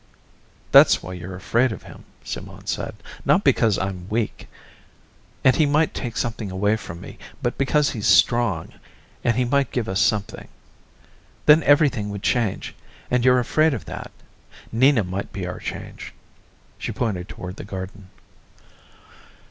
[0.71, 2.95] "That's why you're afraid of him," Simone said.
[3.23, 4.47] "Not because I'm weak,
[5.43, 8.69] and he might take something away from me, but because he's strong,
[9.23, 10.47] and he might give us something.
[11.45, 12.73] Then everything would change,
[13.11, 14.09] and you're afraid of that.
[14.71, 16.15] Nina might be our change."
[16.79, 18.09] She pointed toward the garden.